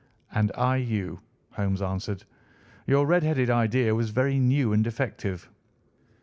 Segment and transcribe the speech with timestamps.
[0.31, 1.19] "And I you,"
[1.51, 2.23] Holmes answered.
[2.87, 5.47] "Your red headed idea was very new and effective."